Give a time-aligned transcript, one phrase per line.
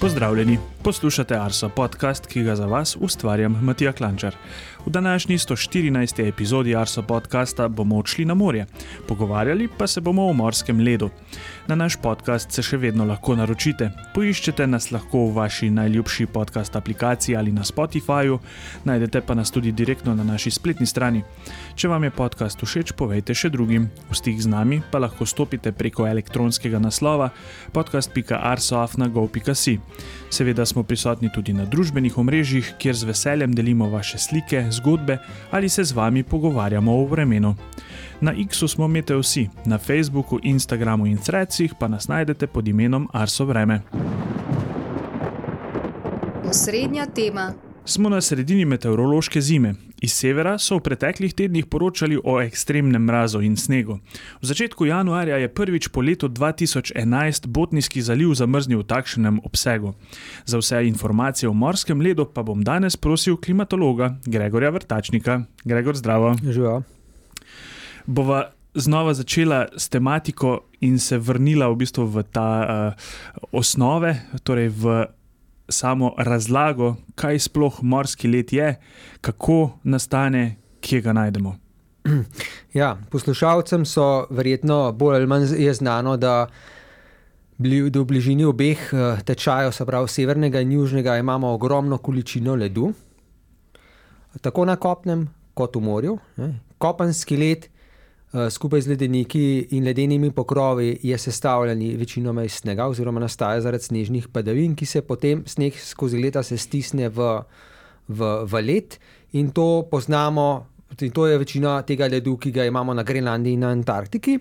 [0.00, 4.34] Pozdravljeni, poslušate Arso podcast, ki ga za vas ustvarjam Matija Klančar.
[4.86, 6.28] V današnji 114.
[6.28, 8.66] epizodi Arso podcasta bomo odšli na morje,
[9.08, 11.10] pogovarjali pa se bomo o morskem ledu.
[11.66, 13.90] Na naš podcast se še vedno lahko naročite.
[14.14, 18.38] Poiščete nas lahko v vaši najljubši podcast aplikaciji ali na Spotifyju,
[18.84, 21.22] najdete pa nas tudi direktno na naši spletni strani.
[21.74, 23.90] Če vam je podcast všeč, povejte še drugim.
[24.10, 27.30] V stik z nami pa lahko stopite preko elektronskega naslova
[27.72, 29.89] podcast.arsoafna.gov.si.
[30.30, 35.18] Seveda smo prisotni tudi na družbenih omrežjih, kjer z veseljem delimo vaše slike, zgodbe
[35.50, 37.54] ali se z vami pogovarjamo o vremenu.
[38.20, 43.08] Na X-u smo mete vsi, na Facebooku, Instagramu in Threadsih pa nas najdete pod imenom
[43.12, 43.80] Arso Vreme.
[46.44, 47.69] Osrednja tema.
[47.84, 49.74] Smo na sredini meteorološke zime.
[50.00, 53.98] Iz severa so v preteklih tednih poročali o ekstremnem mrazu in snegu.
[54.42, 59.94] V začetku januarja je prvič po letu 2011 Botnijski zaliv zamrznil v takšnem obsegu.
[60.44, 65.42] Za vse informacije o morskem ledu pa bom danes prosil klimatologa Gregorja Vrtačnika.
[65.64, 66.36] Gregor, zdravo.
[66.42, 66.82] Živijo.
[68.06, 72.92] Bova znova začela s tematiko in se vrnila v bistvu v ta uh,
[73.52, 75.04] osnove, torej v
[75.70, 78.74] samo razlago, kaj sploh morski led je,
[79.20, 81.56] kako nastane, kje ga najdemo.
[82.74, 86.46] Ja, poslušalcem so verjetno bolj ali manj je znano, da
[87.58, 92.92] v bližini obeh eh, tečajev, se pravi severnega in južnega, imamo ogromno količino ledu,
[94.40, 96.18] tako na kopnem kot v morju.
[96.78, 97.79] Kopenski led Eh,
[98.30, 104.28] skupaj z ledeniki in ledenimi pokrovi je sestavljen večinoma iz snega, oziroma nastaja zaradi snežnih
[104.28, 107.30] padavin, ki se potem sneg skozi leta stisne v,
[108.08, 108.98] v, v led.
[109.32, 110.66] In to poznamo,
[111.00, 114.38] in to je večina tega ledu, ki ga imamo na Grenlandiji in na Antarktiki.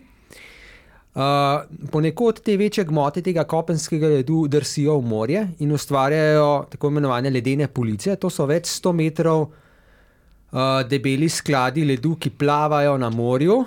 [1.10, 7.30] Uh, ponekod te večje gmote tega kopenskega ledu drsijo v morje in ustvarjajo tako imenovane
[7.30, 8.16] ledene police.
[8.22, 13.58] To so več sto metrov uh, debeli skladi ledu, ki plavajo na morju,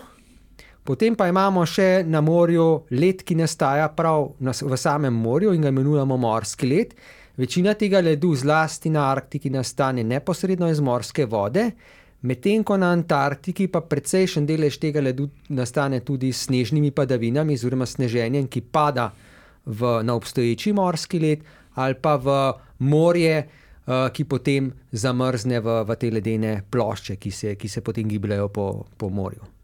[0.84, 5.62] Potem pa imamo še na morju led, ki nastaja prav na, v samem morju in
[5.62, 6.96] ga imenujemo morski led.
[7.38, 11.68] Večina tega ledu, zlasti na Arktiki, nastane neposredno iz morske vode,
[12.26, 17.86] medtem ko na Antarktiki pa precejšen delež tega ledu nastane tudi s snežnimi padavinami, oziroma
[17.86, 19.12] sneženjem, ki pada
[19.64, 21.46] v, na obstoječi morski led
[21.78, 22.36] ali pa v
[22.84, 23.38] morje,
[23.86, 28.50] uh, ki potem zamrzne v, v te ledene plošče, ki se, ki se potem gibljajo
[28.52, 28.66] po,
[28.98, 29.61] po morju.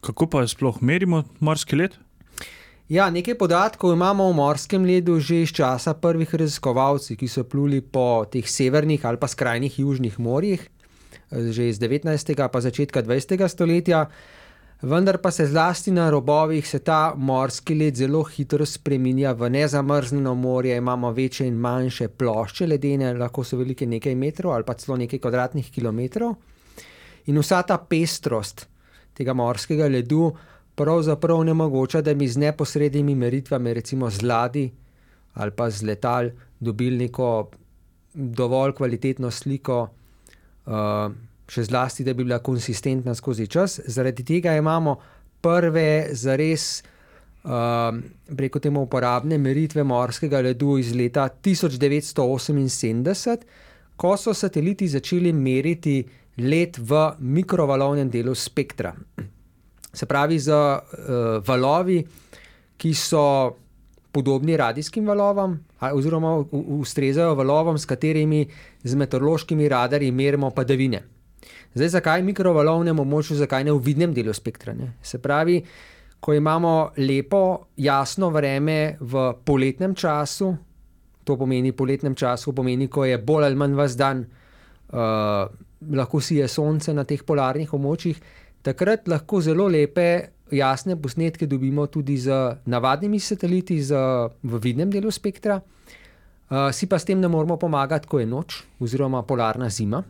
[0.00, 1.96] Kako pa sploh merimo morski led?
[2.90, 7.78] Ja, nekaj podatkov imamo o morskem ledu že iz časa prvih raziskovalcev, ki so pluli
[7.80, 10.64] po teh severnih ali pa skrajnih južnih morjih,
[11.30, 12.34] že iz 19.
[12.48, 13.48] pa začetka 20.
[13.48, 14.08] stoletja.
[14.82, 20.34] Vendar pa se zlasti na robovih se ta morski led zelo hitro spremenja v nezamrznjeno
[20.34, 20.76] morje.
[20.76, 25.18] Imamo večje in manjše plošče ledene, lahko so velike nekaj metrov ali pa celo nekaj
[25.18, 26.34] kvadratnih kilometrov.
[27.26, 28.69] In vsa ta pestrost
[29.20, 30.32] tega morskega ledu,
[30.80, 34.70] pravzaprav ne mogoče, da bi z neposrednimi meritvami, recimo z ladji
[35.34, 37.50] ali pa z letal, dobili neko
[38.14, 39.88] dovolj kvalitetno sliko,
[40.66, 41.12] uh,
[41.50, 43.80] še zlasti, da bi bila konsistentna skozi čas.
[43.86, 44.96] Zaradi tega imamo
[45.40, 46.82] prve zares.
[47.40, 47.96] Uh,
[48.36, 53.36] preko temu uporabne meritve morskega ledu iz leta 1978,
[53.96, 56.04] ko so sateliti začeli meriti
[56.40, 58.94] let v mikrovalovnem delu spektra.
[59.92, 60.80] Se pravi, z uh,
[61.46, 62.00] valovi,
[62.80, 63.56] ki so
[64.12, 65.58] podobni radijskim valovom,
[65.92, 68.46] oziroma ustrezajo valovom, s katerimi
[68.82, 71.02] z meteorološkimi radarji merimo padavine.
[71.74, 74.74] Zdaj, zakaj mikrovalovnem območju, zakaj ne v vidnem delu spektra?
[74.74, 74.92] Ne?
[75.02, 75.60] Se pravi,
[76.20, 80.50] ko imamo lepo, jasno vreme v poletnem času,
[81.24, 84.24] to pomeni poletnem času, pomeni, ko je bolj ali manj vas dan.
[84.90, 85.46] Uh,
[85.88, 88.20] lahko si je sonce na teh polarnih območjih,
[88.62, 93.96] takrat lahko zelo lepe, jasne posnetke dobimo tudi z navadnimi sateliti z,
[94.42, 95.60] v vidnem delu spektra.
[96.50, 100.02] Uh, si pa s tem ne moremo pomagati, ko je noč oziroma polarna zima.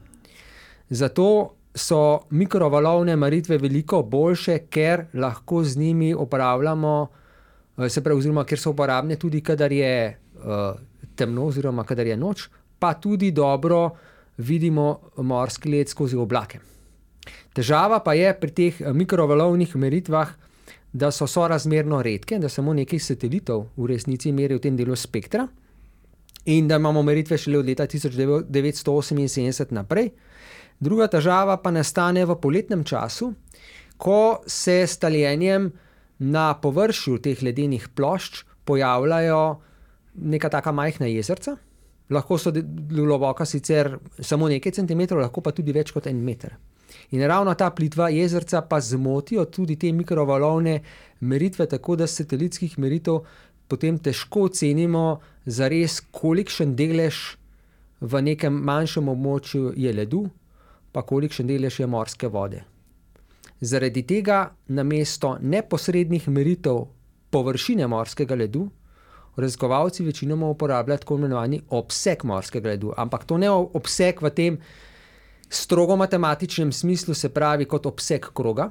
[0.89, 1.27] Zato
[1.77, 8.59] so mikrovalovne maritve veliko boljše, ker lahko z njimi uporabljamo, uh, se pravi, oziroma ker
[8.59, 10.81] so uporabne tudi, kadar je uh,
[11.15, 12.49] temno oziroma kadar je noč,
[12.81, 14.10] pa tudi dobro uh,
[14.41, 16.61] vidimo morski led skozi oblake.
[17.55, 20.37] Težava pa je pri teh eh, mikrovalovnih meritvah,
[20.93, 25.47] da so sorazmerno redke, da samo nekaj satelitov v resnici meri v tem delu spektra
[26.51, 30.11] in da imamo meritve šele od leta 1978 naprej.
[30.81, 33.35] Druga težava pa nastane v poletnem času,
[34.01, 35.71] ko se s taljenjem
[36.19, 39.61] na površju teh ledenih plošč pojavljajo
[40.15, 41.57] neka taka majhna jezerca,
[42.11, 46.57] lahko so globoka sicer samo nekaj centimetrov, lahko pa tudi več kot en meter.
[47.11, 50.81] In ravno ta plitva jezerca pa zmotijo tudi te mikrovalovne
[51.21, 53.23] meritve, tako da satelitskih meritev
[53.69, 57.21] potem težko ocenimo, zares kolikšen delež
[58.01, 60.25] v nekem manjšem območju je ledu,
[60.93, 62.65] pa kolikšen delež je morske vode.
[63.61, 66.87] Zaradi tega namesto neposrednih meritev
[67.31, 68.71] površine morskega ledu
[69.37, 72.93] raziskovalci večinoma uporabljajo tako imenovani obseg morskega ledu.
[72.97, 74.59] Ampak to ne obseg v tem
[75.51, 78.71] strogo matematičnem smislu, se pravi kot obseg kroga,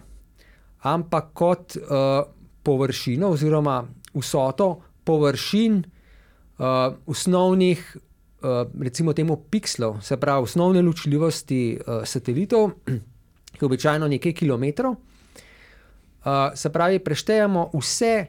[0.81, 2.23] ampak kot uh,
[2.63, 3.83] površino oziroma
[4.13, 6.65] vsoto površin uh,
[7.05, 7.97] osnovnih,
[8.41, 12.71] uh, recimo temu pikslov, se pravi osnovne ločljivosti uh, satelitov,
[13.51, 14.95] ki je običajno nekaj kilometrov.
[14.95, 18.25] Uh, se pravi, preštejemo vse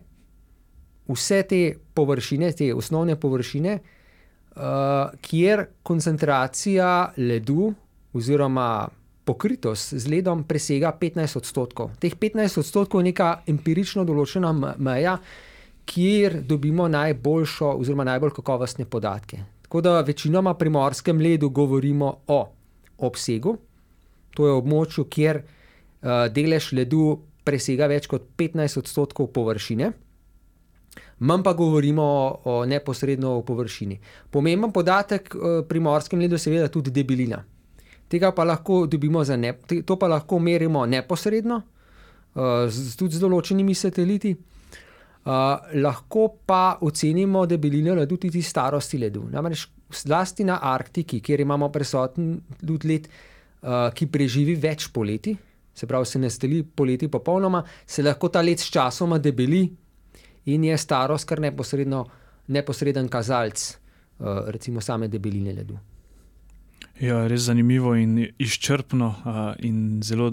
[1.14, 1.60] vse te
[1.94, 4.62] površine, te osnovne površine, uh,
[5.20, 7.72] kjer koncentracija ledu
[8.12, 8.88] oziroma
[9.24, 11.94] pokritost z ledom presega 15 odstotkov.
[12.00, 15.18] Teh 15 odstotkov je neka empirično določena meja,
[15.86, 19.42] kjer dobimo najboljšo oziroma najbolj kakovostne podatke.
[19.62, 22.40] Tako da večinoma pri morskem ledu govorimo o
[23.06, 23.56] obsegu,
[24.34, 29.92] to je območju, kjer uh, delež ledu presega več kot 15 odstotkov površine
[31.20, 32.04] manj pa govorimo
[32.44, 33.98] o neposredno o površini.
[34.30, 37.42] Pomemben podatek eh, pri morskem ledu je seveda tudi debelina.
[38.08, 39.54] Tega pa lahko dobimo za ne,
[39.86, 41.62] to pa lahko merimo neposredno,
[42.34, 44.36] eh, tudi z določenimi sateliti.
[45.20, 49.26] Uh, lahko pa ocenimo debelino ledu tudi starosti ledu.
[49.28, 53.08] Namreč, zlasti na Arktiki, kjer imamo prisoten tudi led,
[53.60, 55.34] uh, ki preživi več poleti,
[55.76, 59.66] se pravi, se ne steli poleti popolnoma, se lahko ta led sčasoma debeli,
[60.44, 61.40] in je starost kar
[62.46, 63.78] neposreden kazalec,
[64.18, 65.78] uh, recimo same debeline ledu.
[67.00, 70.30] Ja, res zanimivo in izčrpno, uh, in zelo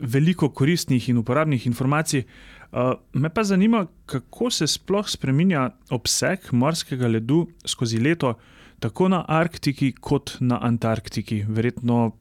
[0.00, 2.24] veliko koristnih in uporabnih informacij.
[2.72, 8.36] Uh, me pa zanima, kako se sploh spremenja obseg morskega ledu skozi leto,
[8.80, 11.44] tako na Arktiki kot na Antarktiki.
[11.48, 12.12] Verjetno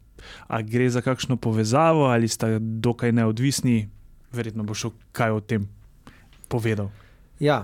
[0.67, 3.89] gre za kakšno povezavo ali sta dokaj neodvisni,
[4.33, 5.69] verjetno bo šel kaj o tem
[6.49, 6.89] povedal.
[7.39, 7.61] Ja,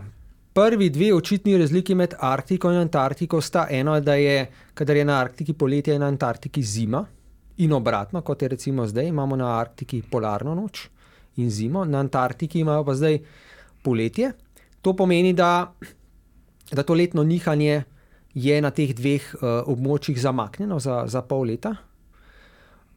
[0.54, 5.20] prvi dve očitni razliki med Arktiko in Antarktiko sta eno, da je, kadar je na
[5.20, 7.06] Arktiki poletje, na Antarktiki zima,
[7.58, 10.88] in obratno, kot je recimo zdaj, imamo na Arktiki polarno noč
[11.38, 13.20] in zimo, na Antarktiki imamo pa zdaj
[13.84, 14.32] poletje.
[14.82, 15.74] To pomeni, da,
[16.72, 17.84] da to letno nihanje
[18.36, 19.42] je na teh dveh uh,
[19.72, 21.76] območjih zamaknjeno za, za pol leta.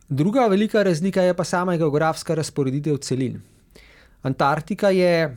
[0.08, 3.38] Druga velika razlika je pa sama geografska razporeditev celin.
[4.22, 5.36] Antarktika je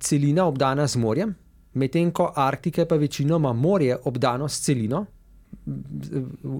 [0.00, 1.34] celina obdana z morjem,
[1.74, 5.04] medtem ko Arktika je pa večinoma morje obdano s celino.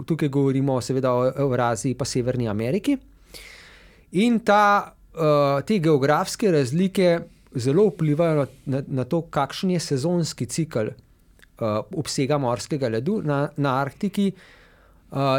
[0.07, 2.97] Tukaj govorimo seveda o Evraziji in Severni Ameriki.
[4.13, 7.21] In ta, uh, te geografske razlike
[7.55, 13.23] zelo vplivajo na, na to, kakšen je sezonski cikl uh, obsega morskega ledu.
[13.25, 14.33] Na, na Arktiki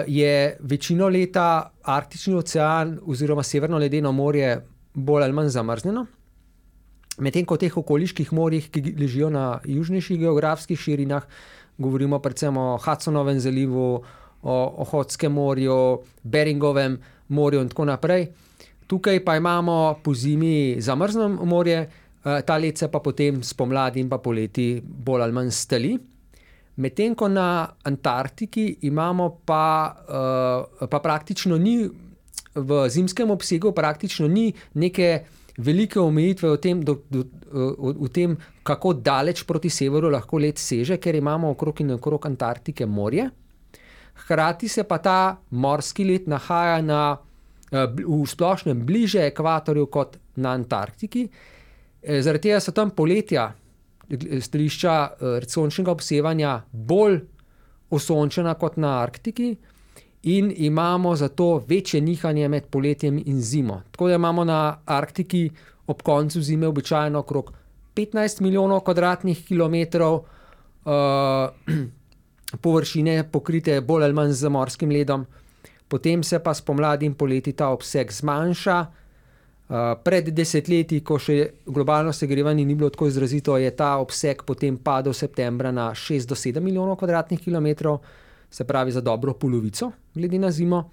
[0.08, 6.06] je večino leta Arktični ocean oziroma Severno ledeno morje bolj ali manj zamrznjeno.
[7.20, 11.28] Medtem ko v teh okoliških morjih, ki ležijo na južnejših geografskih širinah,
[11.78, 14.04] govorimo predvsem o Hudsonovem zalivu,
[14.42, 16.98] o Ohotskem morju, Beringovem
[17.28, 18.30] morju in tako naprej.
[18.88, 24.10] Tukaj pa imamo po zimi zamrzno morje, eh, ta let se pa potem spomladi in
[24.10, 25.98] pa poleti bolj ali manj steli.
[26.76, 31.90] Medtem ko na Antarktiki imamo pa, eh, pa praktično ni
[32.56, 35.26] v zimskem obsegu, praktično ni neke
[35.60, 37.24] velike omejitve v tem, do, do,
[38.00, 42.86] v tem, kako daleč proti severu lahko let seže, ker imamo okrog in okrog Antarktike
[42.86, 43.30] morje.
[44.24, 47.18] Hkrati se pa ta morski let nahaja na,
[47.72, 51.28] eh, v splošnem bliže ekvatorju kot na Antarktiki.
[52.04, 53.52] Eh, zaradi tega so tam poletja,
[54.10, 57.20] stališča eh, sončnega obsevanja, bolj
[57.92, 59.56] osončena kot na Arktiki
[60.24, 63.82] in imamo zato večje nihanje med poletjem in zimo.
[63.92, 65.50] Tako da imamo na Arktiki
[65.88, 67.54] ob koncu zime običajno okrog
[67.96, 70.24] 15 milijonov kvadratnih kilometrov uh,
[72.64, 75.26] površine, pokrite bolj ali manj z morskim ledom,
[75.88, 78.86] potem se pa spomladi in poleti ta obseg zmanjša.
[79.70, 84.78] Uh, pred desetletji, ko še globalno segrevanje ni bilo tako izrazito, je ta obseg potem
[84.78, 88.00] padel septembra na 6 do 7 milijonov kvadratnih kilometrov
[88.50, 90.90] se pravi za dobro polovico, glede na zimo.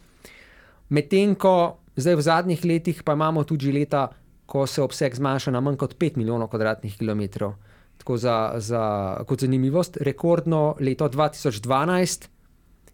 [0.88, 4.08] Medtem ko zdaj v zadnjih letih pa imamo tudi leta,
[4.46, 7.54] ko se obseg zmanjša na manj kot 5 milijonov kvadratnih kilometrov.
[7.98, 12.28] tako za, za, kot zanimivost, rekordno leto 2012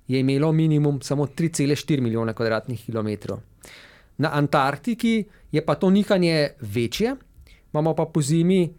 [0.09, 3.39] je imelo minimum samo 3,4 milijona kvadratnih kilometrov.
[4.19, 7.17] Na Antarktiki je pa to nihanje večje,
[7.73, 8.75] imamo pa po zimi,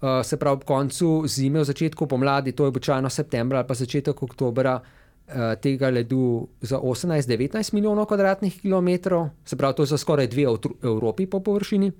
[0.00, 3.74] uh, se pravi ob koncu zime, v začetku pomladi, to je običajno septembra ali pa
[3.74, 4.80] začetek oktobra,
[5.60, 10.46] tega ledu za 18-19 milijonov kvadratnih kilometrov, se pravi, to je za skoraj dve
[10.82, 11.92] Evropi po površini.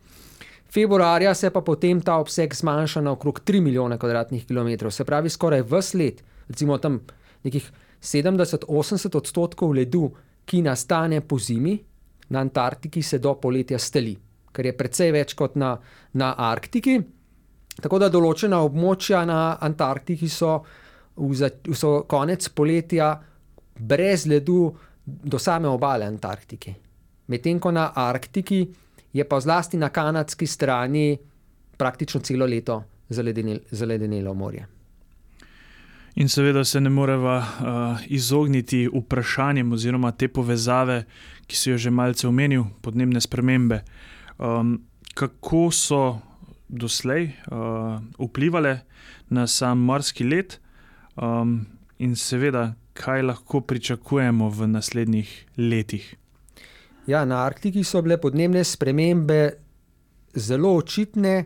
[0.73, 5.29] Februarja se pa potem ta obseg zmanjša na okrog 3 milijone kvadratnih kilometrov, se pravi,
[5.29, 7.00] skoraj vse let, recimo tam
[7.45, 10.11] nekih 70-80 odstotkov ledu,
[10.45, 11.79] ki nastane po zimi,
[12.29, 14.17] na Antarktiki se do poletja steli,
[14.52, 15.76] kar je precej več kot na,
[16.12, 16.97] na Arktiki.
[17.83, 20.62] Tako da določena območja na Antarktiki so,
[21.16, 23.14] v, so konec poletja
[23.78, 24.73] brez ledu
[25.04, 26.75] do same obale Antarktike.
[27.28, 28.66] Medtem ko na Arktiki
[29.12, 31.19] je pa zlasti na kanadski strani
[31.76, 32.83] praktično celo leto
[33.71, 34.66] zaledenelo morje.
[36.14, 41.04] In seveda se ne moreva uh, izogniti vprašanjem oziroma te povezave,
[41.47, 43.81] ki si jo že malce omenil, podnebne spremembe.
[44.38, 44.83] Um,
[45.14, 46.19] kako so
[46.69, 48.76] doslej uh, vplivali
[49.31, 50.61] na sam morski let,
[51.16, 51.66] um,
[51.99, 56.14] in seveda, kaj lahko pričakujemo v naslednjih letih?
[57.07, 59.40] Ja, na Arktiki so bile podnebne spremembe
[60.35, 61.45] zelo očitne,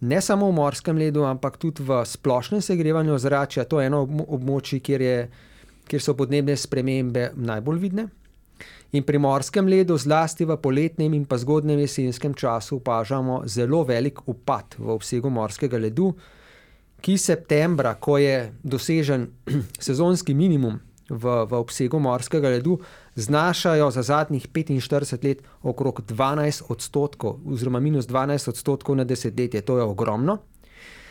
[0.00, 3.64] ne samo v morskem ledu, ampak tudi v splošnem segrevanju zrača.
[3.64, 5.18] To je eno območje, kjer, je,
[5.88, 8.08] kjer so podnebne spremembe najbolj vidne.
[8.96, 14.22] In pri morskem ledu, zlasti v poletnem in pa zgodnem jesenskem času, opažamo zelo velik
[14.28, 16.14] upad v obsegu morskega ledu,
[17.00, 19.30] ki septembra, ko je dosežen
[19.86, 22.80] sezonski minimum v, v obsegu morskega ledu,
[23.14, 29.62] znašajo za zadnjih 45 let okrog 12 odstotkov, oziroma minus 12 odstotkov na desetletje.
[29.62, 30.38] To je ogromno.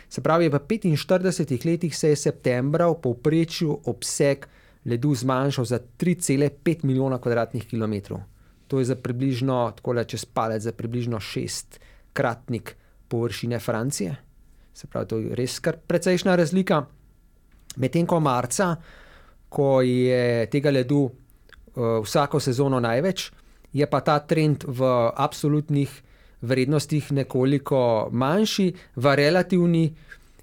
[0.08, 4.46] Se pravi, v 45 letih se je septembra v povprečju obseg
[4.86, 8.20] ledu zmanjšal za 3,5 milijona kvadratnih kilometrov.
[8.68, 12.76] To je za približno, tako da čez palec, za približno šestkratnik
[13.08, 14.16] površine Francije.
[14.76, 16.82] Se pravi, to je res kar precejšna razlika.
[17.80, 18.74] Medtem ko marca,
[19.48, 23.30] ko je tega ledu uh, vsako sezono največ,
[23.72, 25.92] je pa ta trend v absolutnih
[26.40, 28.66] vrednostih nekoliko manjši,
[28.96, 29.86] v relativni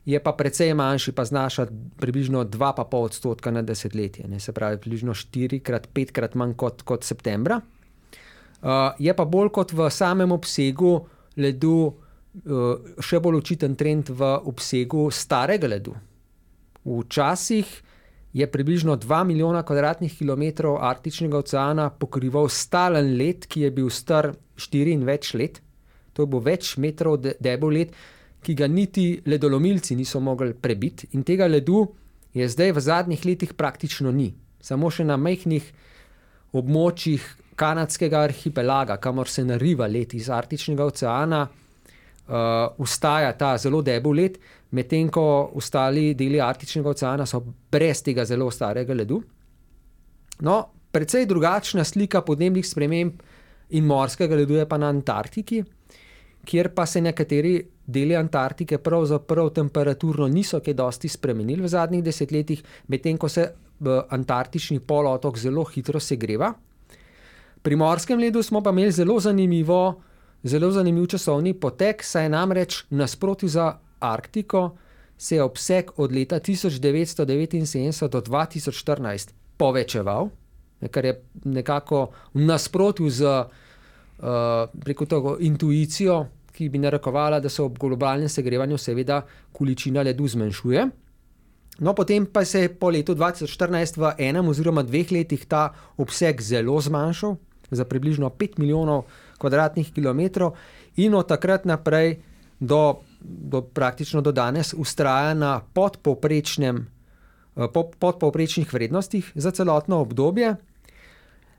[0.05, 5.13] je pa precej manjši, pa znaša približno 2,5 odstotka na desetletje, ne, se pravi, približno
[5.13, 7.61] 4krat, 5krat manj kot, kot septembra.
[8.63, 11.05] Uh, je pa bolj kot v samem obsegu
[11.37, 11.93] ledu,
[12.33, 15.93] še bolj očiten trend v obsegu starega ledu.
[16.83, 17.67] Včasih
[18.33, 24.33] je približno 2 milijona kvadratnih kilometrov Arktičnega oceana pokrival stalen led, ki je bil star
[24.57, 25.61] 4 in več let.
[26.13, 27.93] To je bil več metrov debel led,
[28.43, 31.85] ki ga niti ledolomilci niso mogli prebiti, in tega ledu
[32.33, 34.33] je zdaj v zadnjih letih praktično ni.
[34.59, 35.63] Samo še na majhnih
[36.53, 37.23] območjih
[37.55, 41.47] kanadskega arhipelaga, kamor se nariva led iz Arktičnega oceana,
[42.27, 44.37] uh, ustaja ta zelo debel led,
[44.71, 49.21] medtem ko ostali deli Arktičnega oceana so brez tega zelo starega ledu.
[50.41, 50.57] No,
[50.91, 53.21] precej drugačna slika podnebnih sprememb
[53.69, 55.63] in morskega ledu je pa na Antarktiki,
[56.45, 62.63] kjer pa se nekateri deli Antarktike pravzaprav temperaturno niso kaj dosti spremenili v zadnjih desetletjih,
[62.87, 63.47] medtem ko se
[63.83, 66.53] Antarktični polotok zelo hitro segreva.
[67.63, 69.79] Pri morskem ledu smo pa imeli zelo zanimivo.
[70.43, 74.71] Zelo zanimiv časovni potek, saj je namreč nasprotju za Arktiko
[75.17, 80.29] se je obseg od leta 1979 do 2014 povečeval,
[80.91, 87.79] kar je nekako v nasprotju z uh, to intuicijo, ki bi narekovala, da se ob
[87.79, 89.21] globalnem segrevanju seveda
[89.51, 90.89] količina ledu zmanjšuje.
[91.79, 96.41] No, potem pa se je po letu 2014 v enem oziroma dveh letih ta obseg
[96.41, 97.35] zelo zmanjšal
[97.71, 99.05] za približno 5 milijonov
[99.37, 100.53] kvadratnih kilometrov
[100.95, 102.21] in od takrat naprej
[102.59, 105.61] do do, praktično do danes ustraja na
[107.55, 107.67] eh,
[107.99, 110.55] podpovprečnih vrednostih za celotno obdobje.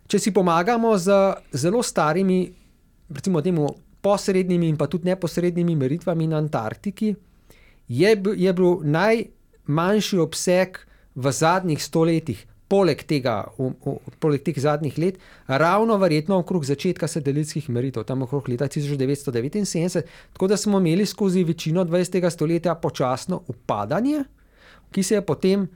[0.07, 2.53] Če si pomagamo z zelo starimi,
[3.09, 3.69] recimo temu
[4.05, 7.15] posrednimi in pa tudi neposrednimi meritvami na Antarktiki,
[7.89, 10.79] je, je bil najmanjši obseg
[11.15, 17.09] v zadnjih stoletjih poleg tega, v, v, poleg teh zadnjih let, ravno verjetno okrog začetka
[17.11, 22.31] satelitskih meritev, tam okrog leta 1979, tako da smo imeli skozi večino 20.
[22.31, 24.25] stoletja počasno upadanje,
[24.91, 25.67] ki se je potem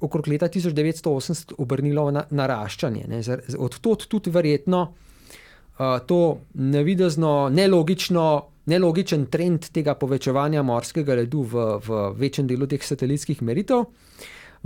[0.00, 3.22] okrog leta 1980 obrnilo v na, naraščanje.
[3.58, 8.26] Od tod tudi verjetno uh, to nelogično
[8.66, 13.86] nelogičen trend tega povečevanja morskega ledu v, v večjem delu teh satelitskih meritev.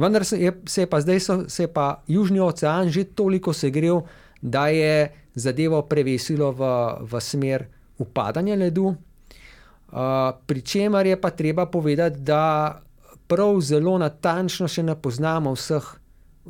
[0.00, 3.52] Vendar se je, se je pa zdaj so, se je pa Južni ocean že toliko
[3.52, 4.00] segrel,
[4.42, 6.64] da je zadevo prevesilo v,
[7.04, 7.66] v smer
[7.98, 8.94] upadanja ledu.
[9.90, 12.80] Uh, Pričemer je pa treba povedati, da
[13.28, 15.84] prav zelo natančno še ne poznamo vseh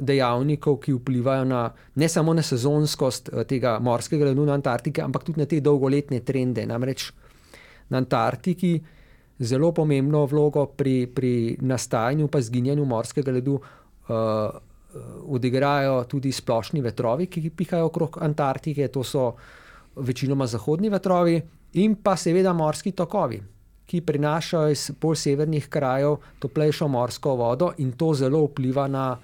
[0.01, 1.65] dejavnikov, ki vplivajo na
[1.95, 6.65] ne samo na sezonskost tega morskega ledu na Antarktiki, ampak tudi na te dolgoletne trende.
[6.67, 7.11] Namreč
[7.91, 8.79] na Antarktiki
[9.41, 14.17] zelo pomembno vlogo pri, pri nastajanju in zginjanju morskega ledu uh,
[15.27, 19.33] odigrajo tudi splošni vetrovi, ki pihajo okrog Antarktike, to so
[19.97, 21.41] večinoma zahodni vetrovi,
[21.73, 23.41] in pa seveda morski tokovi,
[23.87, 29.17] ki prinašajo iz bolj severnih krajev toplejšo morsko vodo, in to zelo vpliva na,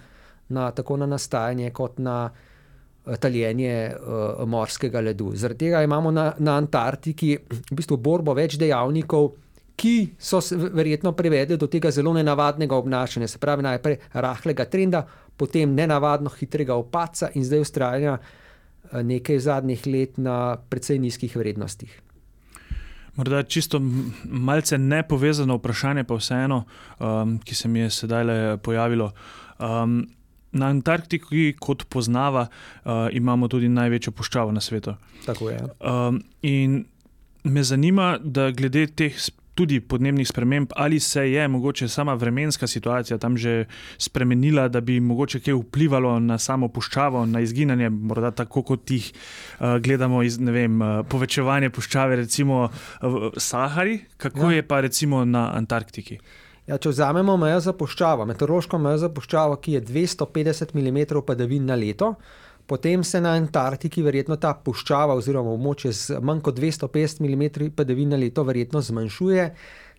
[0.49, 2.31] na tako na nastajanje, kot na
[3.21, 5.31] taljenje uh, morskega ledu.
[5.35, 9.31] Zaradi tega imamo na, na Antarktiki v bistvu borbo več dejavnikov.
[9.77, 10.41] Ki so
[10.73, 15.05] verjetno privedli do tega zelo nenavadnega obnašanja, se pravi, najprej rahlega trenda,
[15.37, 18.19] potem nenavadno hitrega opaca in zdaj ustrajanja
[18.93, 22.03] nekaj zadnjih let na precej nizkih vrednostih.
[23.17, 23.81] Morda čisto
[24.25, 26.65] malce nepovezano vprašanje, pa vseeno,
[26.99, 29.13] um, ki se mi je sedaj pojavilo.
[29.59, 30.07] Um,
[30.53, 34.95] na Antarktiki, kot poznava, uh, imamo tudi največjo puščavo na svetu.
[35.27, 35.63] Tako je.
[35.81, 36.85] Um, in
[37.45, 39.17] me zanima, da glede teh
[39.57, 43.65] tudi podnebnih sprememb, ali se je mogoče sama vremenska situacija tam že
[43.99, 49.13] spremenila, da bi mogoče kaj vplivalo na samo puščavo, na izginjanje, morda tako kot jih
[49.13, 52.69] uh, gledamo iz vem, uh, povečevanja puščave, recimo
[53.03, 54.57] v Sahari, kako ja.
[54.61, 56.21] je pa recimo na Antarktiki.
[56.67, 61.67] Ja, če vzamemo mejo za puščavo, meteorološko mejo za puščavo, ki je 250 mm padavin
[61.67, 62.17] na leto,
[62.67, 68.15] potem se na Antarktiki verjetno ta puščava oziroma območje z manj kot 250 mm padavin
[68.15, 69.49] na leto verjetno zmanjšuje,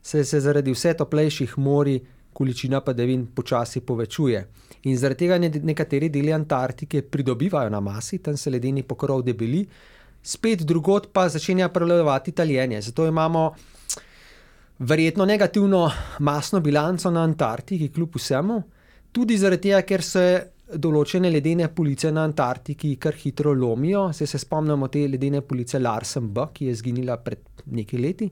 [0.01, 2.01] saj se zaradi vse toplejših morij
[2.37, 4.43] količina padavin počasi povečuje.
[4.83, 9.63] In zaradi tega nekateri deli Antarktike pridobivajo na masi, tam se ledeni pokrov debeli,
[10.21, 12.81] spet drugot pa začenja prelevati taljenje.
[12.81, 13.49] Zato imamo
[14.79, 15.89] verjetno negativno
[16.19, 18.61] masno bilanco na Antarktiki, kljub vsemu,
[19.11, 20.27] tudi zaradi tega, ker se
[20.75, 24.09] določene ledene police na Antarktiki kar hitro lomijo.
[24.13, 28.29] Se, se spomnimo te ledene police Larsen B, ki je zginila pred nekaj leti.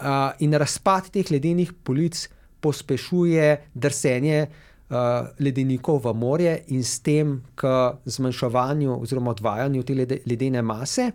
[0.00, 2.22] Uh, in razpad teh ledenih polic
[2.62, 7.72] pospešuje drsenje uh, ledenikov v morje in s tem k
[8.04, 11.10] zmanjševanju oziroma odvajanju te lede, ledene mase.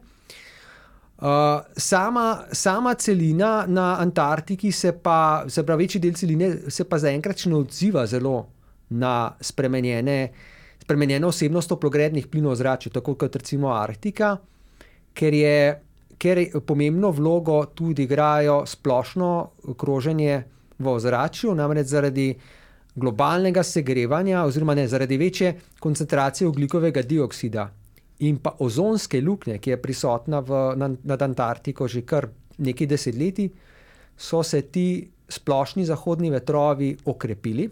[1.15, 6.99] Uh, sama, sama celina na Antarktiki se pa, se pravi, večji del celine se pa
[6.99, 8.41] zaenkrat še ne odziva zelo
[8.89, 10.29] na spremenjene,
[10.81, 14.37] spremenjeno osebnost toplogrednih plinov v zraku, tako kot recimo Arktika,
[15.13, 15.81] ker je.
[16.15, 19.31] Ker pomembno vlogo tudi igrajo splošno
[19.75, 20.37] kroženje
[20.79, 22.29] v ozračju, namreč zaradi
[22.95, 27.67] globalnega segrevanja, oziroma ne, zaradi večje koncentracije oglikovega dioksida
[28.19, 33.49] in pa ozonske luknje, ki je prisotna v, nad, nad Antarktiko že kar nekaj desetletij,
[34.17, 37.67] so se ti splošni zahodni vetrovi okrepili.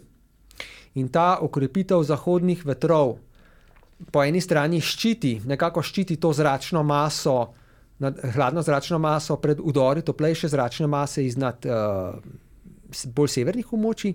[0.94, 3.18] In ta okrepitev zahodnih vetrov.
[4.10, 7.38] Po eni strani ščiti, nekako ščiti to zračno maso,
[8.34, 12.18] hladno zračno maso pred udori toplejše zračne mase iznad uh,
[13.14, 14.14] bolj severnih območij,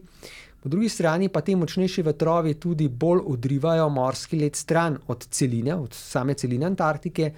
[0.60, 5.76] po drugi strani pa ti močnejši vetrovi tudi bolj odrivajo morski led stran od celine,
[5.76, 7.32] od same celine Antarktike,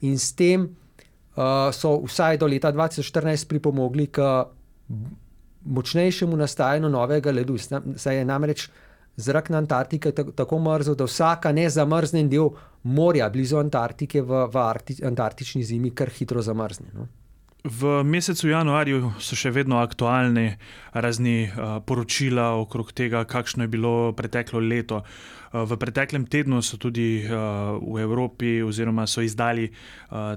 [0.00, 4.44] in s tem uh, so vsaj do leta 2014 pripomogli k
[5.64, 7.58] močnejšemu nastajanju novega ledu.
[7.96, 8.68] Saj je namreč
[9.16, 12.50] zrak na Antarktiki tako mrzel, da vsaka nezamrznjen del
[12.82, 16.90] morja blizu Antarktike v, v Arkti, antarktični zimi kar hitro zamrzne.
[16.94, 17.06] No?
[17.64, 20.50] V mesecu januarju so še vedno aktualni
[20.92, 25.00] razni uh, poročila okrog tega, kakšno je bilo preteklo leto.
[25.00, 30.36] Uh, v preteklem tednu so tudi uh, v Evropi, oziroma so izdali uh,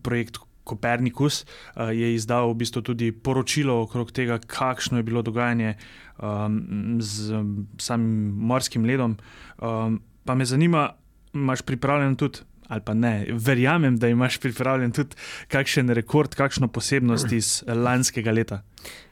[0.00, 5.74] projekt Kopernikus uh, je izdal v bistvu tudi poročilo okrog tega, kakšno je bilo dogajanje
[6.18, 7.44] um, z
[7.78, 9.16] samim morskim ledom.
[9.60, 10.90] Um, pa me zanima,
[11.34, 15.16] imaš pripravljen tudi, ali pa ne, verjamem, da imaš pripravljen tudi
[15.48, 18.62] kakšen rekord, kakšno posebnost iz lanskega leta.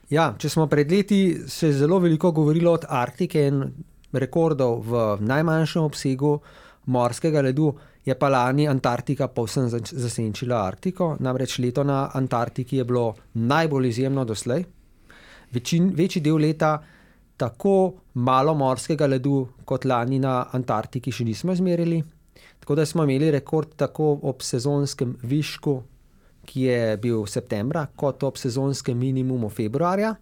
[0.09, 3.63] Ja, če smo pred leti se zelo veliko govorili od Arktike in
[4.13, 6.37] rekordov v najmanjšem obsegu
[6.85, 7.71] morskega ledu
[8.05, 14.25] je pa lani Antarktika povsem zasenčila Arktiko, namreč leto na Antarktiki je bilo najbolj izjemno
[14.25, 14.65] doslej.
[15.51, 16.77] Večin, večji del leta
[17.37, 22.03] tako malo morskega ledu kot lani na Antarktiki še nismo izmerili.
[22.59, 25.81] Tako da smo imeli rekord tako ob sezonskem višku
[26.45, 30.13] ki je bil septembra, kot ob sezonskem minimumu februarja.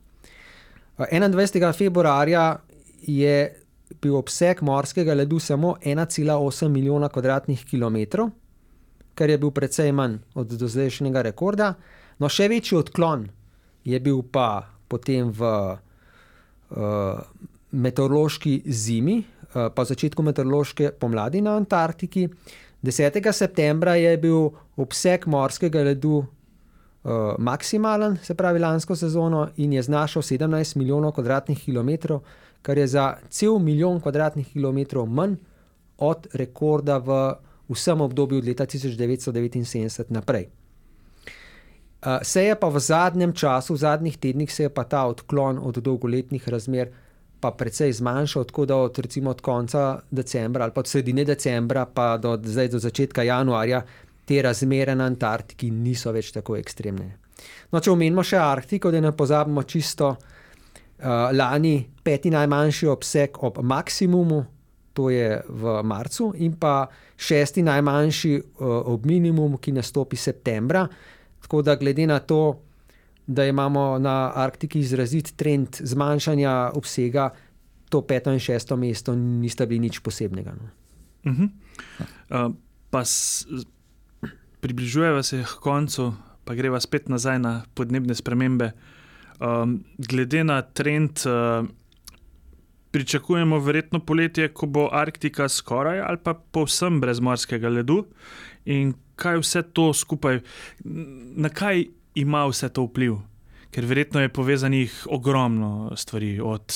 [0.98, 1.74] 21.
[1.74, 2.60] februarja
[3.08, 3.36] je
[4.02, 8.30] bil obseg morskega ledu samo 1,8 milijona kvadratnih kilometrov,
[9.16, 11.74] kar je bil precej manj od dozdajšnjega rekorda.
[12.20, 13.28] No, še večji odklon
[13.84, 17.22] je bil pa potem v uh,
[17.72, 22.28] meteorološki zimi, uh, pa začetku meteorološke pomladi na Antarktiki.
[22.82, 23.32] 10.
[23.34, 24.50] septembra je bil
[24.82, 31.60] obseg morskega ledu uh, maksimalen, se pravi lansko sezono, in je znašal 17 milijonov kvadratnih
[31.66, 32.22] kilometrov,
[32.62, 35.36] kar je za cel milijon kvadratnih kilometrov manj
[35.98, 37.34] od rekorda v
[37.70, 40.50] vsem obdobju od leta 1979 naprej.
[42.02, 45.60] Uh, se je pa v zadnjem času, v zadnjih tednih, se je pa ta odklon
[45.62, 46.90] od dolgoletnih razmer
[47.42, 51.86] pa precej zmanjšal, tako da od, recimo, od konca decembra ali pa od sredine decembra
[51.86, 53.82] pa do, zdaj, do začetka januarja
[54.26, 57.18] te razmere na Antarktiki niso več tako ekstremne.
[57.72, 60.41] No, če omenimo še Arktiko, da ne pozabimo čisto, uh,
[61.34, 64.46] lani peti najmanjši obseg ob maksimumu,
[64.94, 66.88] to je v marcu, in pa
[67.18, 70.88] šesti najmanjši uh, ob minimumu, ki nastopi septembra.
[71.42, 72.60] Tako da, glede na to,
[73.28, 77.30] da imamo na Arktiki izrazit trend zmanjšanja obsega,
[77.90, 80.54] to peto in šesto mesto nista bili nič posebnega.
[80.56, 80.70] No.
[81.32, 81.50] Uh -huh.
[82.48, 82.54] uh,
[82.90, 83.04] pa
[84.60, 88.72] približujeva se k koncu, pa greva spet nazaj na podnebne spremembe.
[89.40, 91.68] Um, glede na trend, uh,
[92.92, 98.06] pričakujemo verjetno poletje, ko bo Arktika skoraj ali pa povsem brez morskega ledu.
[98.66, 100.42] In kaj vse to skupaj,
[101.36, 103.18] na kaj ima vse to vpliv?
[103.72, 106.76] Ker verjetno je povezanih ogromno stvari, od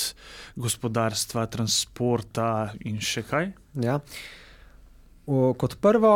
[0.55, 3.51] gospodarstva, transporta in še kaj.
[3.83, 3.99] Ja.
[5.27, 6.13] O, kot prvo,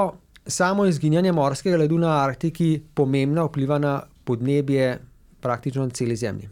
[0.48, 5.00] samo izginjanje morskega ledu na Arktiki pomembno vpliva na podnebje
[5.42, 6.50] praktično na celi Zemlji.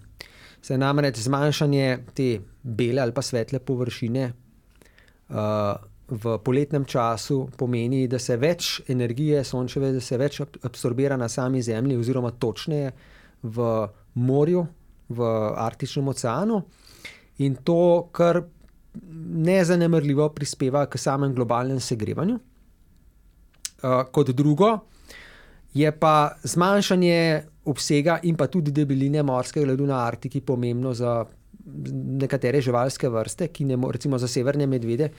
[0.62, 5.36] Se namreč zmanjšanje te bele ali pa svetle površine uh,
[6.08, 11.62] v poletnem času pomeni, da se več energije sončeve, da se več absorbira na sami
[11.62, 12.94] Zemlji, oziroma točneje
[13.44, 14.66] v morju,
[15.10, 15.32] v
[15.68, 16.62] Arktičnem oceanu,
[17.44, 18.42] in to kar
[19.48, 22.40] nezanemrljivo prispeva k samem globalnem segrevanju.
[23.84, 24.80] Eh, kot drugo,
[25.74, 31.20] je pa zmanjšanje obsega in pa tudi debeline morskega ledu na Arktiki pomembno za
[32.22, 35.10] nekatere živalske vrste, ki ne recimo za severne medvede,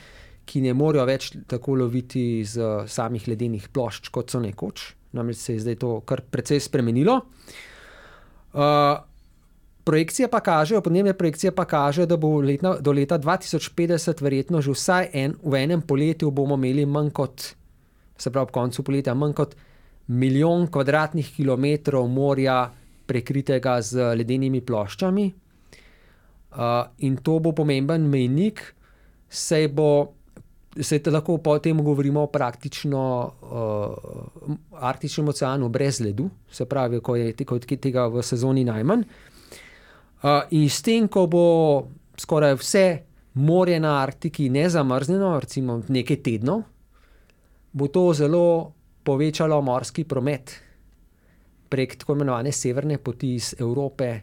[0.49, 2.57] ki ne morejo več tako loviti iz
[2.89, 4.95] samih ledenih plošč, kot so nekoč.
[5.13, 7.21] Namreč se je zdaj to kar precej spremenilo.
[8.53, 8.97] Uh,
[9.85, 14.73] projekcije pa kažejo, podnebne projekcije pa kažejo, da bo letna, do leta 2050 verjetno že
[14.73, 17.53] vsaj en, v enem poletju bomo imeli manj kot
[18.19, 19.55] se pravi, ob koncu poletja, manj kot
[20.09, 22.69] milijon kvadratnih kilometrov morja,
[23.09, 25.27] prekritega z ledenimi ploščami.
[26.49, 28.63] Uh, in to bo pomemben mejnik,
[29.29, 30.15] se bo.
[30.79, 33.01] Se lahko potem govorimo o praktično
[33.43, 39.03] uh, Arktičnem oceanu brez ledu, se pravi, ko je, ko je tega v sezoni najmanj.
[40.23, 41.45] Uh, in s tem, ko bo
[42.21, 42.85] skoraj vse
[43.35, 46.63] morje na Arktiki nezamrznjeno, recimo nekaj tednov,
[47.73, 48.78] bo to zelo
[49.09, 50.53] povečalo morski promet
[51.69, 54.21] prek tako imenovane severne poti iz Evrope, eh,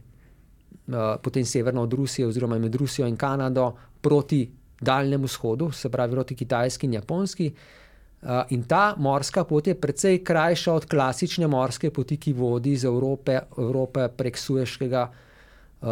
[1.24, 4.46] potem severno od Rusije, oziroma med Rusijo in Kanado proti
[4.82, 7.48] Daljnemu vzhodu, se pravi proti Kitajski in Japonski.
[7.50, 12.86] Eh, in ta morska pot je precej krajša od klasične morske poti, ki vodi iz
[12.86, 15.88] Evrope, Evrope prek Sueškega eh,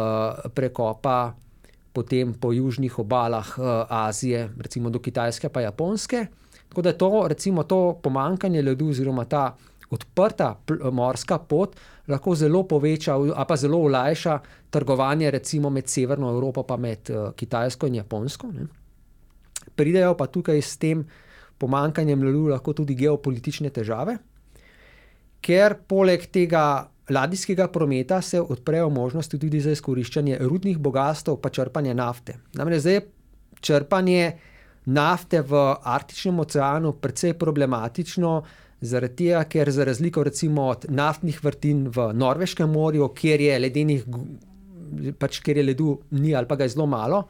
[0.54, 1.34] prekopa,
[1.92, 3.56] potem po južnih obalah
[3.88, 6.26] Azije, recimo do Kitajske pa Japonske.
[6.74, 9.56] Tako da je to, recimo, to pomankanje ledu, oziroma ta
[9.90, 10.56] odprta
[10.92, 11.76] morska pot,
[12.08, 14.38] lahko zelo poveča, ali pa zelo olajša
[14.70, 18.50] trgovanje, recimo med Severno Evropo in med uh, Kitajsko in Japonsko.
[18.52, 18.66] Ne.
[19.76, 21.04] Pridejo pa tukaj s tem
[21.58, 24.16] pomankanjem ledu lahko tudi geopolitične težave,
[25.40, 31.94] ker poleg tega ladijskega prometa se odprejo možnosti tudi za izkoriščanje rudnih bogatstv, pa črpanje
[31.94, 32.34] nafte.
[32.58, 33.00] Namreč zdaj
[33.60, 34.32] črpanje
[34.84, 38.42] nafte v Arktičnem oceanu precej problematično,
[38.84, 44.04] zaradi tega, ker za razliko od naftnih vrtin v Norveškem morju, kjer je ledenih,
[45.18, 47.24] pač kjer je ledu ni ali pa ga je zelo malo.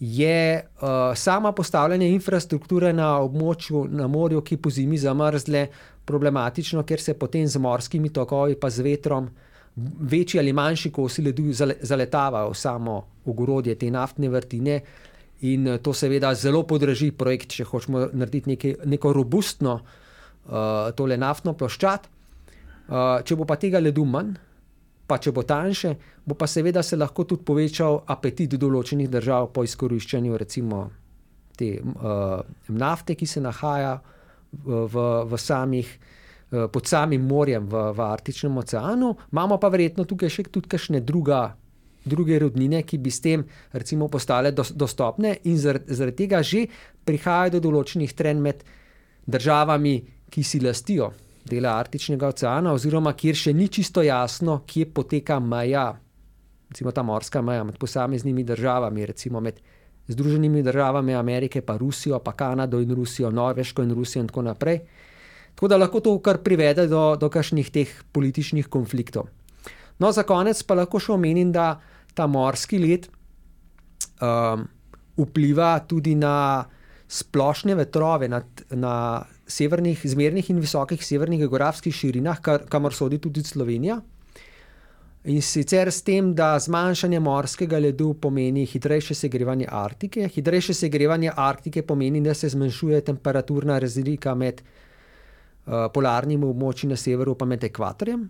[0.00, 5.68] Je uh, sama postavljanje infrastrukture na območju na morju, ki po zimi zamrzle,
[6.04, 9.30] problematično, ker se potem z morskimi tokovi, pa z vetrom,
[10.00, 15.78] večji ali manjši kosi ledu zaletavajo v samo ogorodje te naftne vrtine, uh, In eh,
[15.78, 19.80] to seveda zelo podraži projekt, če hočemo narediti nekaj, neko robustno,
[20.44, 22.08] uh, tole naftno ploščad.
[22.84, 24.34] Uh, če bo pa tega ledu manj,
[25.08, 25.94] pa če bo tanjše,
[26.24, 30.84] bo pa seveda se lahko tudi povečal apetit določenih držav po izkoriščanju recimo
[31.56, 33.98] te uh, nafte, ki se nahaja
[34.52, 34.86] v,
[35.30, 35.90] v, samih,
[36.50, 39.14] uh, pod samim morjem v, v Arktičnem oceanu.
[39.32, 41.54] Imamo pa verjetno tukaj še tudi kakšne druga.
[42.04, 46.66] Druge rodnine, ki bi s tem recimo, postale dostopne, in zaradi, zaradi tega že
[47.04, 48.64] prihaja do določenih trenj med
[49.26, 49.94] državami,
[50.30, 51.12] ki si lastijo
[51.44, 55.92] dela Arktičnega oceana, oziroma kjer še ni čisto jasno, kje poteka meja,
[56.70, 59.60] recimo ta morska meja med posameznimi državami, recimo med
[60.08, 64.80] Združenimi državami Amerike, pa Rusijo, pa Kanado in Rusijo, Norveško in Rusijo in tako naprej.
[65.54, 69.30] Tako da lahko to kar privede do, do kakšnih teh političnih konfliktov.
[69.98, 71.78] No, za konec pa lahko še omenim, da
[72.14, 73.08] ta morski led
[74.22, 74.64] um,
[75.16, 76.64] vpliva tudi na
[77.08, 83.44] splošne vetrove, na, na severnih, zmernih in visokih severnih geografskih širinah, kar, kamor sodi tudi
[83.44, 84.00] Slovenija.
[85.24, 90.28] In sicer s tem, da zmanjšanje morskega ledu pomeni hitrejše segrevanje Arktike.
[90.28, 97.36] Hitrejše segrevanje Arktike pomeni, da se zmanjšuje temperaturna razlika med uh, polarnimi območji na severu
[97.40, 98.28] in med ekvatorjem.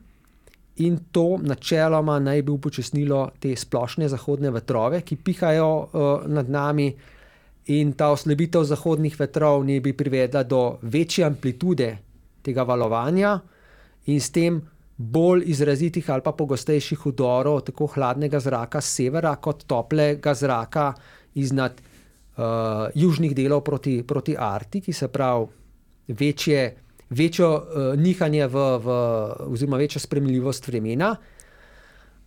[0.76, 6.88] In to načeloma naj bi upočasnilo te splošne zahodne vetrove, ki pihajo uh, nad nami,
[7.66, 11.96] in ta oslabitev zahodnih vetrov ne bi privedla do večje amplitude
[12.42, 13.38] tega valovanja
[14.06, 14.60] in s tem
[14.96, 20.92] bolj izrazitih ali pa pogostejših udorov tako hladnega zraka z severa kot toplega zraka
[21.34, 25.46] iznad uh, južnih delov proti, proti Arktiki, se pravi
[26.08, 26.76] večje,
[27.14, 28.98] večjo uh, nihanje v, v,
[29.54, 31.14] oziroma večjo spremljivost vremena.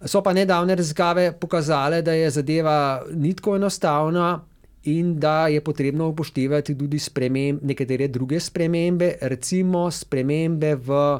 [0.05, 4.37] So pa nedavne raziskave pokazale, da je zadeva ni tako enostavna,
[4.87, 6.99] in da je potrebno upoštevati tudi
[7.61, 11.19] nekatere druge spremembe, recimo spremembe v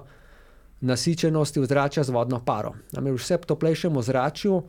[0.82, 2.73] nasičenosti ozračja z vodno paro.
[2.91, 4.62] Namreč vse v toplejšem ozračju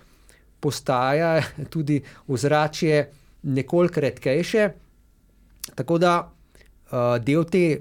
[0.60, 3.10] postaja tudi ozračje
[3.42, 4.70] nekoliko redkejše,
[5.74, 6.32] tako da
[6.90, 7.78] uh, del te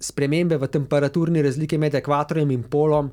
[0.00, 3.10] spremembe v temperaturni razliki med ekvatorjem in polom,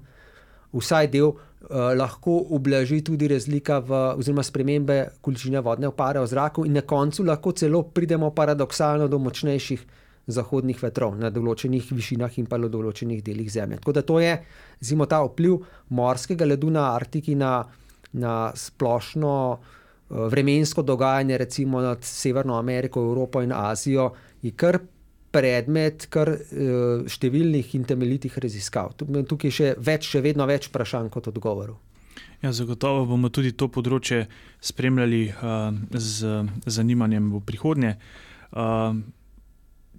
[0.73, 6.65] vsaj del Eh, lahko ublaži tudi razlika v, oziroma spremembe količine vodne opare v zraku,
[6.65, 9.82] in na koncu lahko celo pridemo paradoksalno do močnejših
[10.28, 13.82] zahodnih vetrov na določenih višinah in pa na določenih delih Zemlje.
[13.82, 14.38] Tako da to je
[14.80, 15.58] zimo, ta vpliv
[15.89, 17.65] morskega ledu na Arktiki na,
[18.13, 24.12] na splošno uh, vremensko dogajanje, recimo nad Severno Ameriko, Evropo in Azijo,
[24.43, 24.80] je kar
[25.38, 28.95] predmet kar uh, številnih in temeljitih raziskav.
[28.97, 31.78] Tukaj je še, več, še vedno več vprašanj kot odgovorov.
[32.41, 34.26] Ja, zagotovo bomo tudi to področje
[34.62, 37.93] spremljali uh, z zanimanjem v prihodnje.
[38.52, 38.97] Uh,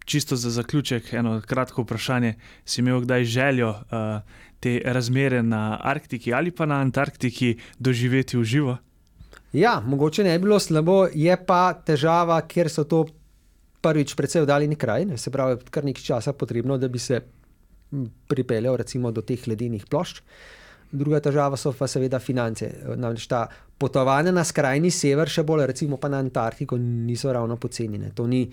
[0.09, 2.35] čisto za zaključek, eno kratko vprašanje.
[2.65, 4.21] Si imel kdaj željo uh,
[4.61, 8.77] te razmere na Arktiki ali pa na Antarktiki doživeti v živo?
[9.53, 13.07] Ja, mogoče ne bi bilo slabo, je pa težava, ker so to
[13.81, 17.21] prvič precej oddaljeni kraj, ne, se pravi, kar nekaj časa potrebno, da bi se
[18.29, 20.23] pripeljal recimo do teh ledenih plošč.
[20.93, 22.69] Druga težava so pa seveda finance.
[22.97, 23.47] Namreč ta
[23.79, 28.01] potovanja na skrajni sever, še bolj recimo pa na Antarktiko, niso ravno poceni.
[28.17, 28.47] To ni,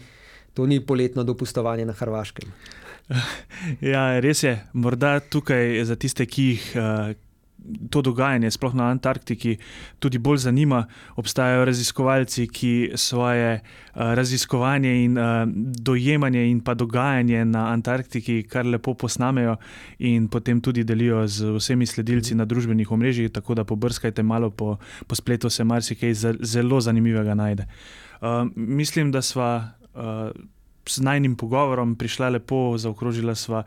[0.53, 2.51] to ni poletno dopustovanje na Hrvaškem.
[3.85, 4.55] Ja, res je.
[4.73, 6.63] Morda tukaj za tiste, ki jih,
[7.89, 9.58] to dogajanje, sploh na Antarktiki,
[9.99, 10.86] tudi bolj zanima.
[11.15, 15.47] Obstajajo raziskovalci, ki svoje uh, raziskovanje in uh,
[15.82, 19.58] dojemanje in pa dogajanje na Antarktiki kar lepo posnamejo
[19.99, 23.32] in potem tudi delijo z vsemi sledilci na družbenih omrežjih.
[23.32, 27.67] Tako da pobrskajte malo po, po spletu, se marsikaj zelo zanimivega najde.
[28.21, 29.71] Uh, mislim, da sva.
[29.93, 30.54] Uh,
[30.89, 33.63] z najnim pogovorom prišla lepo, zaokrožila sva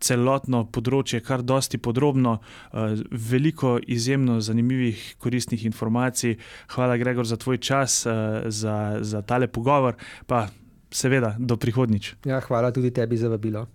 [0.00, 6.36] celotno področje, kar dosti podrobno, eh, veliko izjemno zanimivih, koristnih informacij.
[6.74, 10.48] Hvala, Gregor, za tvoj čas, eh, za, za tale pogovor, pa
[10.90, 12.14] seveda do prihodnič.
[12.24, 13.66] Ja, hvala tudi tebi za vabilo.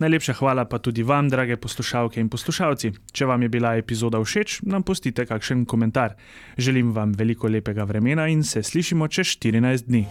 [0.00, 2.92] Najlepša hvala pa tudi vam, drage poslušalke in poslušalci.
[3.12, 6.16] Če vam je bila epizoda všeč, nam pustite kakšen komentar.
[6.56, 10.06] Želim vam veliko lepega vremena in se slišimo čez 14 dni.